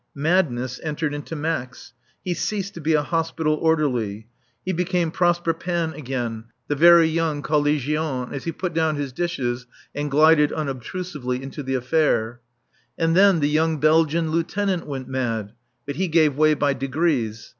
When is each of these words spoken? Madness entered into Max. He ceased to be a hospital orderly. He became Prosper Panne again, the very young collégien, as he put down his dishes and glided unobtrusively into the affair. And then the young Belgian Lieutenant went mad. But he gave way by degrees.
Madness 0.17 0.79
entered 0.81 1.13
into 1.13 1.35
Max. 1.35 1.93
He 2.25 2.33
ceased 2.33 2.73
to 2.73 2.81
be 2.81 2.95
a 2.95 3.03
hospital 3.03 3.53
orderly. 3.53 4.25
He 4.65 4.73
became 4.73 5.11
Prosper 5.11 5.53
Panne 5.53 5.93
again, 5.93 6.45
the 6.67 6.73
very 6.75 7.07
young 7.07 7.43
collégien, 7.43 8.31
as 8.33 8.45
he 8.45 8.51
put 8.51 8.73
down 8.73 8.95
his 8.95 9.13
dishes 9.13 9.67
and 9.93 10.09
glided 10.09 10.51
unobtrusively 10.53 11.43
into 11.43 11.61
the 11.61 11.75
affair. 11.75 12.41
And 12.97 13.15
then 13.15 13.41
the 13.41 13.47
young 13.49 13.79
Belgian 13.79 14.31
Lieutenant 14.31 14.87
went 14.87 15.07
mad. 15.07 15.53
But 15.85 15.97
he 15.97 16.07
gave 16.07 16.35
way 16.35 16.55
by 16.55 16.73
degrees. 16.73 17.49